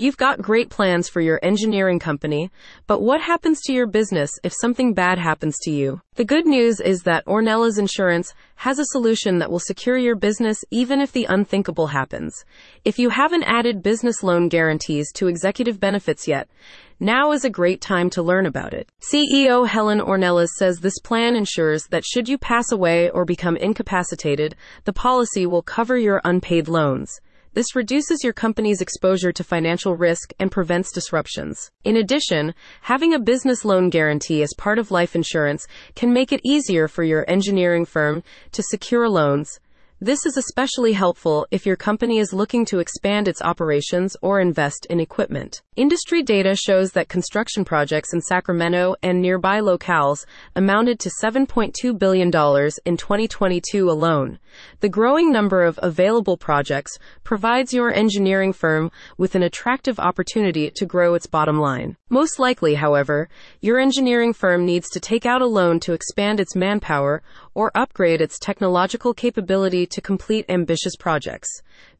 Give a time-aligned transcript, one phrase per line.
[0.00, 2.52] You've got great plans for your engineering company,
[2.86, 6.00] but what happens to your business if something bad happens to you?
[6.14, 10.64] The good news is that Ornellas Insurance has a solution that will secure your business
[10.70, 12.44] even if the unthinkable happens.
[12.84, 16.48] If you haven't added business loan guarantees to executive benefits yet,
[17.00, 18.88] now is a great time to learn about it.
[19.00, 24.54] CEO Helen Ornellas says this plan ensures that should you pass away or become incapacitated,
[24.84, 27.20] the policy will cover your unpaid loans.
[27.54, 31.70] This reduces your company's exposure to financial risk and prevents disruptions.
[31.84, 36.40] In addition, having a business loan guarantee as part of life insurance can make it
[36.44, 38.22] easier for your engineering firm
[38.52, 39.60] to secure loans
[40.00, 44.86] this is especially helpful if your company is looking to expand its operations or invest
[44.88, 45.60] in equipment.
[45.74, 52.28] Industry data shows that construction projects in Sacramento and nearby locales amounted to $7.2 billion
[52.28, 54.38] in 2022 alone.
[54.80, 60.86] The growing number of available projects provides your engineering firm with an attractive opportunity to
[60.86, 61.96] grow its bottom line.
[62.08, 63.28] Most likely, however,
[63.60, 67.22] your engineering firm needs to take out a loan to expand its manpower
[67.58, 71.48] or upgrade its technological capability to complete ambitious projects.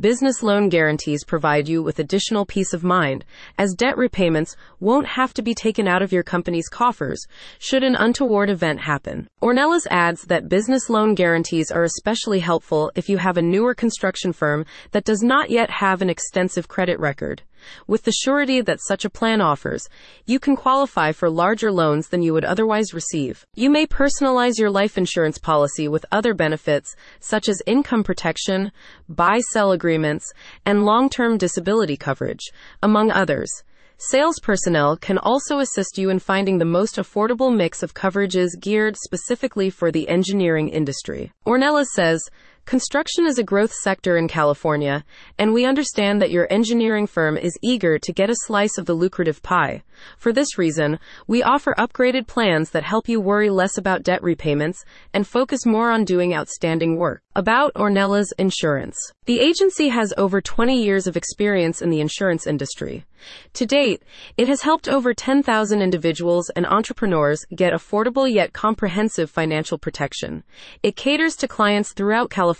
[0.00, 3.26] Business loan guarantees provide you with additional peace of mind,
[3.58, 7.26] as debt repayments won't have to be taken out of your company's coffers
[7.58, 9.28] should an untoward event happen.
[9.42, 14.32] Ornellas adds that business loan guarantees are especially helpful if you have a newer construction
[14.32, 17.42] firm that does not yet have an extensive credit record.
[17.86, 19.88] With the surety that such a plan offers,
[20.26, 23.46] you can qualify for larger loans than you would otherwise receive.
[23.54, 28.72] You may personalize your life insurance policy with other benefits, such as income protection,
[29.08, 30.32] buy sell agreements,
[30.64, 32.50] and long term disability coverage,
[32.82, 33.50] among others.
[33.98, 38.96] Sales personnel can also assist you in finding the most affordable mix of coverages geared
[38.96, 41.30] specifically for the engineering industry.
[41.46, 42.20] Ornellas says,
[42.64, 45.04] Construction is a growth sector in California,
[45.36, 48.94] and we understand that your engineering firm is eager to get a slice of the
[48.94, 49.82] lucrative pie.
[50.16, 54.84] For this reason, we offer upgraded plans that help you worry less about debt repayments
[55.12, 57.22] and focus more on doing outstanding work.
[57.34, 58.96] About Ornellas Insurance.
[59.24, 63.06] The agency has over 20 years of experience in the insurance industry.
[63.54, 64.02] To date,
[64.36, 70.42] it has helped over 10,000 individuals and entrepreneurs get affordable yet comprehensive financial protection.
[70.82, 72.51] It caters to clients throughout California,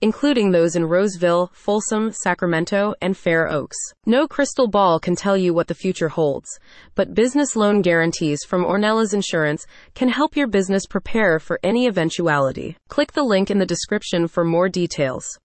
[0.00, 3.76] including those in Roseville, Folsom, Sacramento, and Fair Oaks.
[4.04, 6.48] No crystal ball can tell you what the future holds,
[6.94, 12.76] but business loan guarantees from Ornellas Insurance can help your business prepare for any eventuality.
[12.88, 15.26] Click the link in the description for more details.